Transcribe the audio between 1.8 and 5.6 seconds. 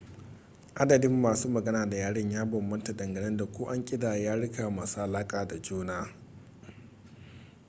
da yaren ya bambanta dangane da ko an ƙidaya yaruka masu alaƙa